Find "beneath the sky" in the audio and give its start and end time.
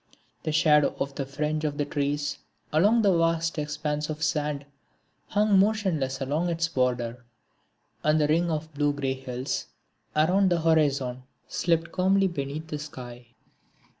12.27-13.27